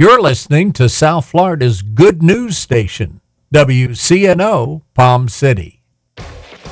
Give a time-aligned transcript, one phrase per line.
[0.00, 3.20] You're listening to South Florida's good news station,
[3.52, 5.82] WCNO Palm City.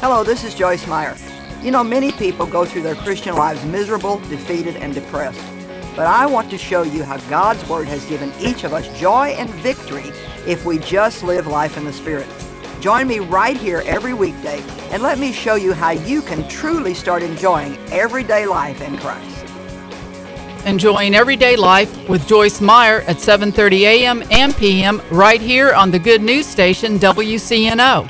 [0.00, 1.14] Hello, this is Joyce Meyer.
[1.62, 5.45] You know, many people go through their Christian lives miserable, defeated, and depressed.
[5.95, 9.36] But I want to show you how God's Word has given each of us joy
[9.36, 10.10] and victory
[10.46, 12.29] if we just live life in the Spirit.
[12.80, 16.95] Join me right here every weekday and let me show you how you can truly
[16.95, 19.38] start enjoying everyday life in Christ.
[20.68, 24.22] Enjoying everyday life with Joyce Meyer at 7:30 a.m.
[24.31, 25.00] and p.m.
[25.11, 28.07] right here on the Good News Station WCNO.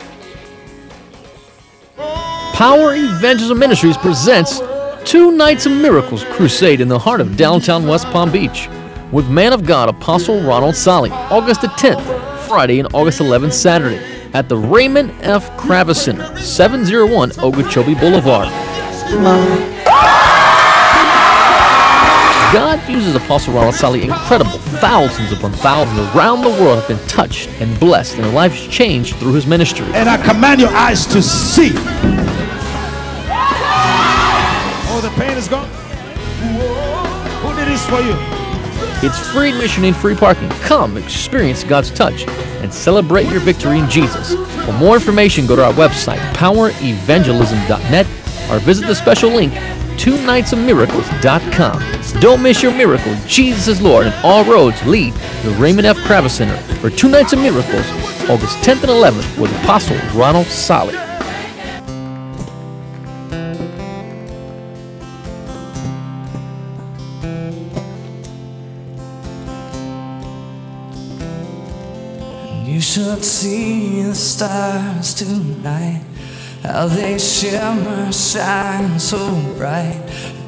[2.54, 4.60] Power Evangelism Ministries presents
[5.04, 8.68] Two Nights of Miracles Crusade in the heart of downtown West Palm Beach
[9.12, 12.02] with man of God Apostle Ronald Solly, August the 10th,
[12.48, 14.04] Friday, and August 11th, Saturday
[14.34, 15.48] at the Raymond F.
[15.56, 18.48] Kravis Center, 701 Okeechobee Boulevard.
[22.52, 24.58] God uses Apostle Ronald Solly incredible.
[24.80, 29.16] Thousands upon thousands around the world have been touched and blessed and their lives changed
[29.16, 29.84] through his ministry.
[29.92, 31.72] And I command your eyes to see.
[34.90, 35.68] Oh, the pain is gone.
[37.42, 38.16] Who did this for you?
[39.06, 40.48] It's free admission and free parking.
[40.62, 44.32] Come experience God's touch and celebrate your victory in Jesus.
[44.64, 48.06] For more information, go to our website, powerevangelism.net,
[48.50, 49.52] or visit the special link,
[49.98, 52.20] twonightsofmiracles.com.
[52.20, 53.14] Don't miss your miracle.
[53.26, 55.96] Jesus is Lord, and all roads lead to the Raymond F.
[55.98, 57.86] Kravis Center for Two Nights of Miracles,
[58.30, 60.94] August 10th and 11th with Apostle Ronald Solly.
[72.64, 76.04] You should see the stars tonight,
[76.62, 79.18] how they shimmer, shine so
[79.56, 80.02] bright.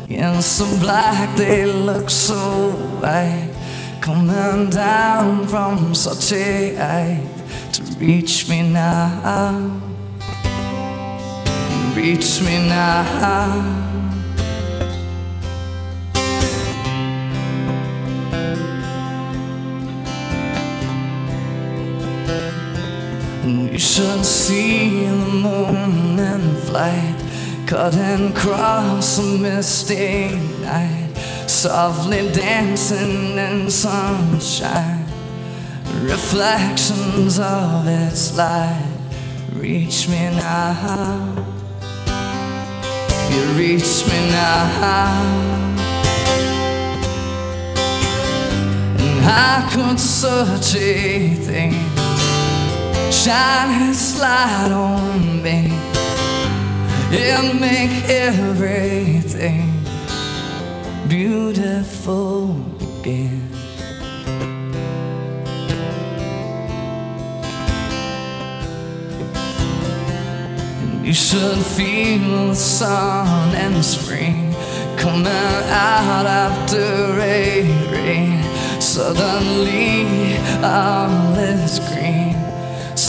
[0.05, 3.55] Against the black, they look so white.
[4.01, 9.81] Coming down from such a height to reach me now,
[11.95, 13.80] reach me now.
[23.45, 27.17] You should see the moon in flight,
[27.67, 31.15] cutting across a misty night,
[31.47, 35.07] softly dancing in sunshine.
[36.03, 38.87] Reflections of its light
[39.55, 41.47] reach me now.
[43.31, 45.51] You reach me now.
[48.99, 52.00] And how could a thing
[53.11, 55.71] shine its light on me
[57.13, 59.73] and make everything
[61.09, 62.55] beautiful
[63.01, 63.49] again.
[71.03, 74.55] You should feel the sun and spring
[74.97, 78.41] coming out after a rain.
[78.81, 81.80] Suddenly, all is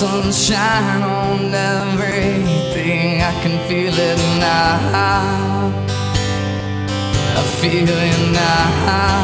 [0.01, 3.21] sunshine on everything.
[3.21, 5.71] I can feel it now.
[7.39, 9.21] I feel it now.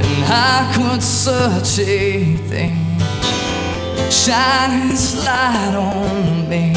[0.00, 2.76] And how could a thing
[4.10, 6.72] shine its light on me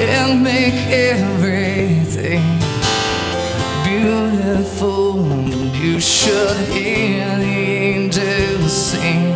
[0.00, 0.80] and make
[1.12, 2.42] everything
[3.84, 5.28] beautiful?
[5.74, 7.56] You should hear the
[7.92, 9.34] angels sing,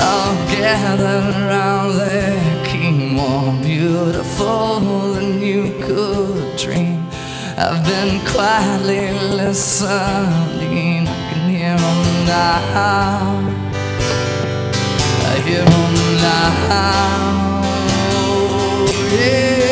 [0.00, 4.78] all gathered around their king, more beautiful
[5.14, 7.04] than you could dream.
[7.58, 13.40] I've been quietly listening, I can hear them now.
[15.26, 16.90] I hear them now.
[19.12, 19.69] Yeah.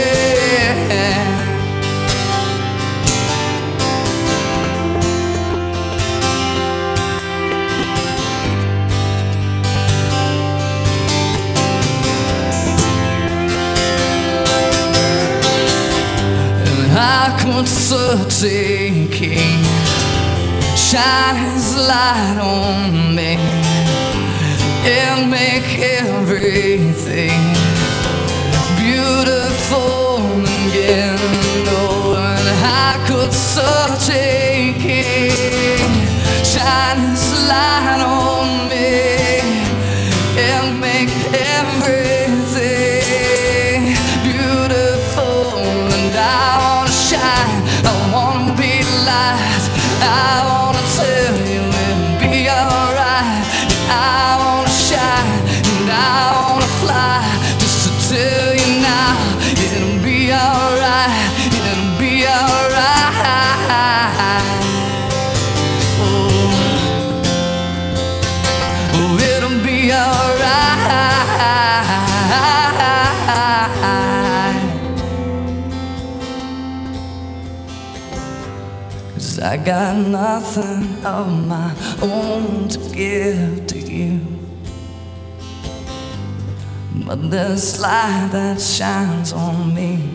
[16.98, 17.68] How could
[19.12, 19.62] king
[20.77, 23.36] shine his light on me
[24.83, 27.39] and make everything
[28.77, 30.16] beautiful
[30.66, 31.21] again?
[31.71, 35.78] Oh, and how could such a king
[36.42, 38.47] shine his light on me
[79.68, 81.70] got nothing of my
[82.00, 84.18] own to give to you.
[87.04, 90.09] But this light that shines on me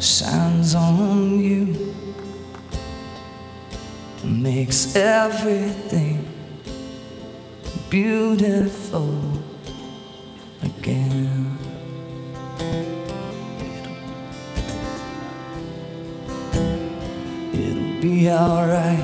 [0.00, 1.94] shines on you,
[4.24, 6.26] makes everything
[7.90, 9.20] beautiful
[10.62, 11.57] again.
[18.00, 18.98] be alright.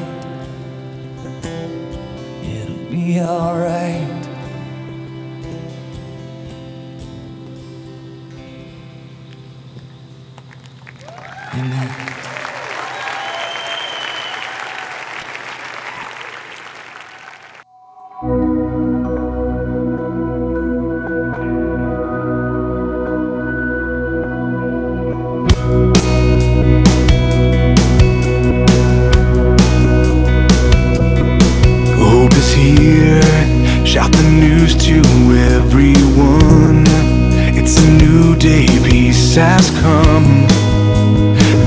[2.45, 4.29] It'll be alright.
[11.55, 12.14] Amen.
[39.37, 40.47] has come.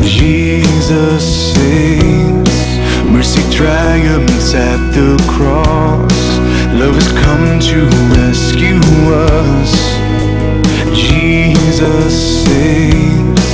[0.01, 2.57] Jesus saves.
[3.11, 6.17] Mercy triumphs at the cross.
[6.79, 7.85] Love has come to
[8.15, 8.79] rescue
[9.11, 9.73] us.
[10.95, 13.47] Jesus saves.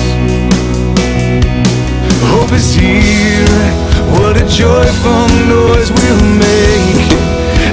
[2.30, 3.48] Hope is here.
[4.13, 7.12] What a joyful noise we'll make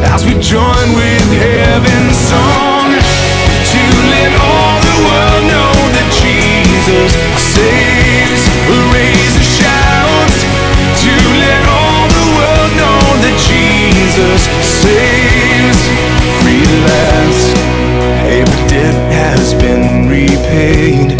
[0.09, 2.70] as we join with heaven's song.
[18.71, 21.19] debt has been repaid.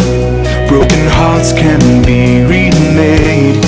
[0.69, 3.61] Broken hearts can be remade.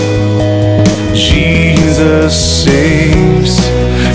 [1.14, 2.32] Jesus
[2.64, 3.56] saves.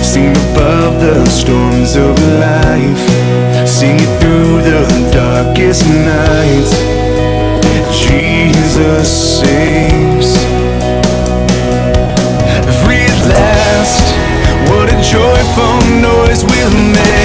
[0.00, 3.04] Sing above the storms of life.
[3.68, 4.82] Sing it through the
[5.12, 5.84] darkest
[6.16, 6.72] nights.
[7.92, 9.08] Jesus
[9.40, 10.30] saves.
[12.80, 14.06] Free at last
[14.70, 17.17] What a joyful noise we'll make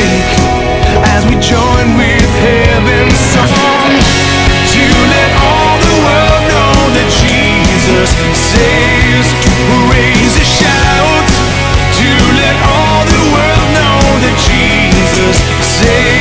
[15.83, 16.12] see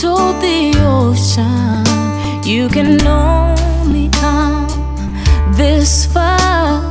[0.00, 1.82] told the ocean.
[2.44, 4.68] You can only come
[5.56, 6.87] this far.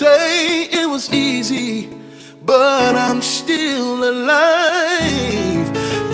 [0.00, 1.90] say it was easy,
[2.42, 5.66] but I'm still alive.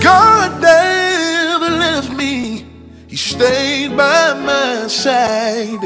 [0.02, 2.66] God never left me,
[3.06, 5.84] He stayed by my side.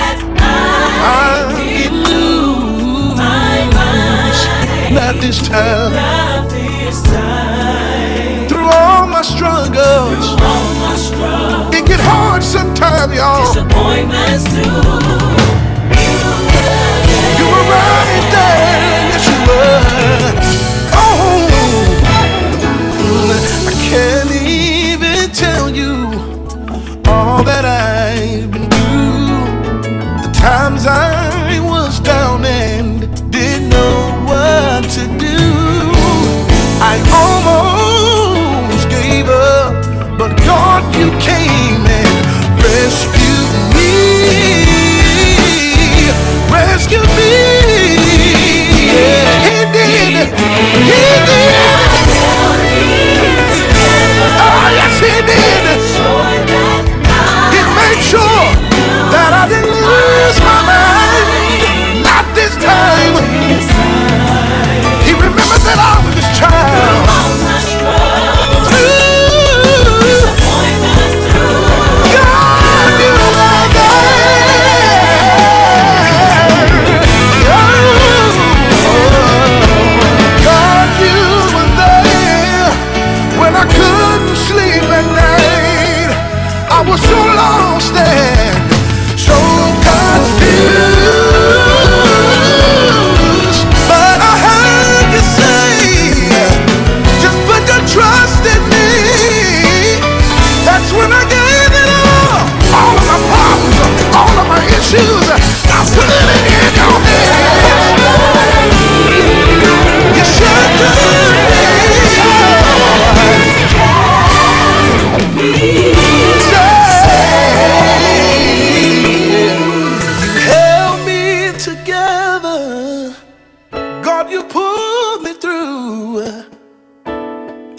[5.25, 5.91] this time.
[5.91, 8.47] Not this time.
[8.47, 10.27] Through all my struggles.
[10.37, 11.73] All my struggles.
[11.75, 13.47] It get hard sometimes, y'all.
[13.47, 14.61] Disappointments too.
[17.39, 18.74] You were right there.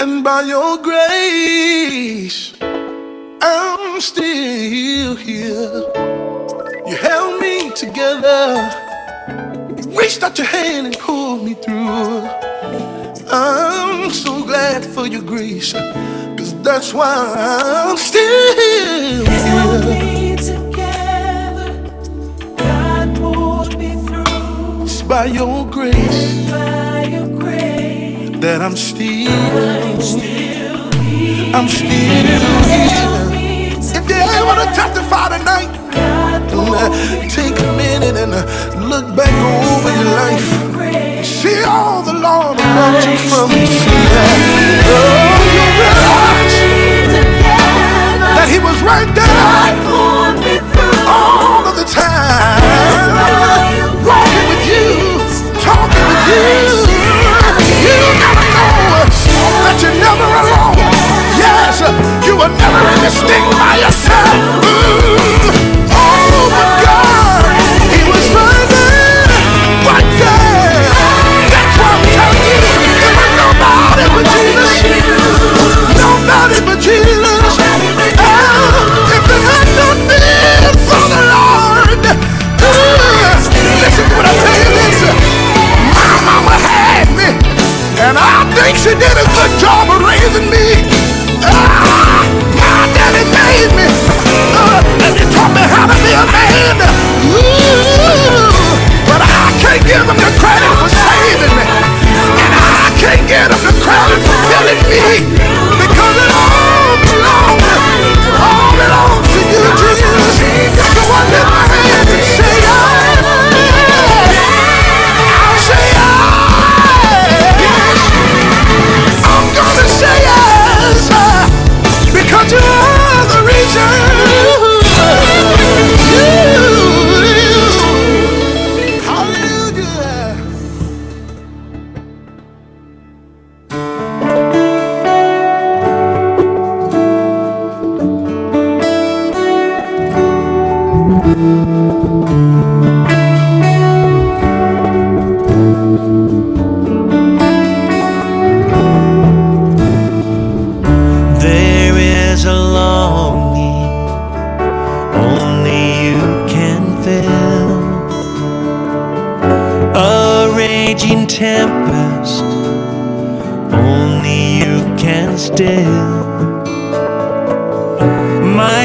[0.07, 5.83] And by your grace, I'm still here.
[6.87, 8.71] You held me together,
[9.99, 12.23] reached out your hand and pulled me through.
[13.33, 17.13] I'm so glad for your grace, cause that's why
[17.91, 19.25] I'm still here.
[24.85, 26.46] It's by your grace
[28.47, 29.27] that I'm still,
[31.53, 33.27] I'm still here.
[33.75, 35.75] If you're able to testify tonight,
[37.27, 38.31] take a minute and
[38.89, 40.47] look back over your life.
[41.27, 43.51] See all the Lord brought you from.
[43.51, 44.39] See that.
[44.95, 45.67] Oh, you
[48.31, 49.43] that He was right there
[51.11, 52.63] all of the time,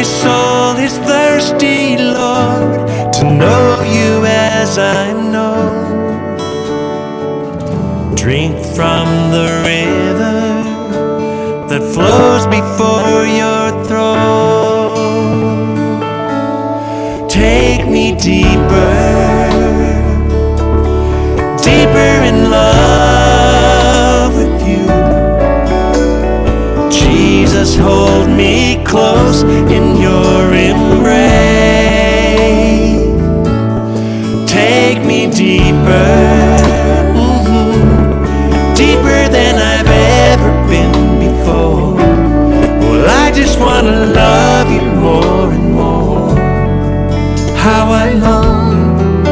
[0.02, 5.62] My soul is thirsty, Lord, to know you as I know.
[8.16, 10.42] Drink from the river
[11.70, 14.90] that flows before your throne.
[17.30, 18.91] Take me deeper,
[27.62, 31.12] Jesus, hold me close in your embrace.
[34.50, 36.18] Take me deeper,
[37.14, 39.92] mhm, deeper than I've
[40.32, 41.94] ever been before.
[42.82, 46.36] Well, I just want to love you more and more.
[47.58, 49.24] How I long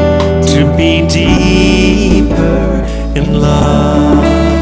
[0.52, 2.84] to be deeper
[3.16, 4.59] in love.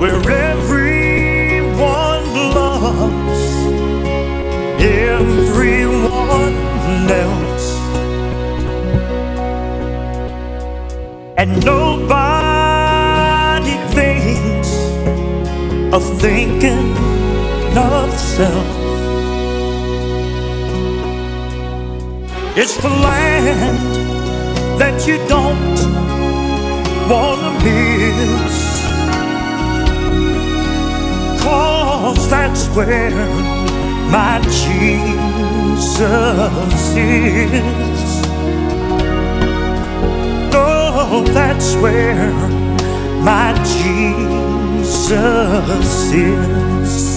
[0.00, 3.42] Where everyone loves
[4.80, 6.56] everyone
[7.10, 7.78] else.
[11.38, 12.90] and nobody
[13.94, 14.70] thinks
[15.94, 16.96] of thinking
[17.76, 18.66] of self.
[22.56, 23.78] It's the land
[24.80, 25.78] that you don't
[27.08, 28.67] wanna miss.
[31.48, 33.10] Cause that's where
[34.10, 35.90] my Jesus
[36.94, 38.22] is.
[40.54, 42.30] Oh, that's where
[43.22, 44.92] my Jesus
[46.12, 47.07] is.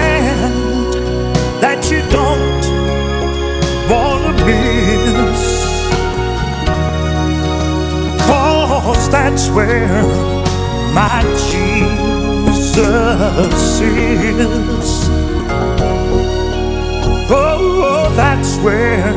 [0.00, 0.92] land
[1.64, 2.64] that you don't
[3.92, 5.42] wanna miss.
[8.28, 10.02] Cause that's where
[11.00, 12.80] my Jesus
[13.80, 14.90] is.
[17.32, 19.14] Oh, that's where